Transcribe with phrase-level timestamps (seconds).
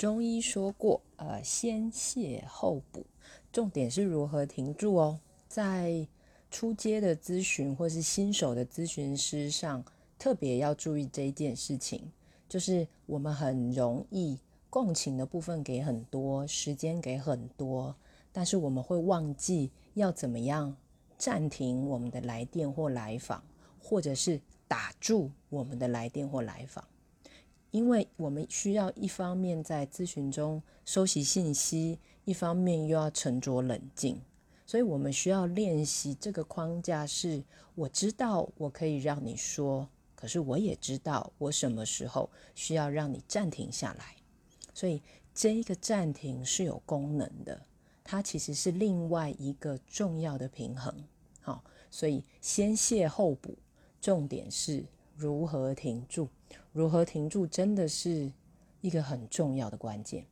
[0.00, 3.04] 中医说过，呃，先泻后补，
[3.52, 5.20] 重点是如何停住哦。
[5.46, 6.08] 在
[6.50, 9.84] 初阶的咨询或是新手的咨询师上，
[10.18, 12.10] 特别要注意这一件事情，
[12.48, 14.38] 就是我们很容易
[14.70, 17.94] 共情的部分给很多，时间给很多，
[18.32, 20.74] 但是我们会忘记要怎么样
[21.18, 23.44] 暂停我们的来电或来访，
[23.78, 26.82] 或者是打住我们的来电或来访。
[27.70, 34.20] 因为我们需要一方面在咨询中收集信息，一方面又要沉着冷静，
[34.66, 37.06] 所以我们需要练习这个框架。
[37.06, 37.42] 是
[37.74, 44.16] 我知道我可以让你说，可是我也知道我什么时候需要让你暂停下来。
[44.74, 45.00] 所以
[45.32, 47.60] 这个暂停是有功能的，
[48.02, 50.92] 它其实是另外一个重要的平衡。
[51.40, 53.56] 好，所以先谢后补，
[54.00, 54.84] 重点是
[55.20, 56.26] 如何停住。
[56.72, 58.32] 如何停住，真的是
[58.80, 60.24] 一个很重要的关键。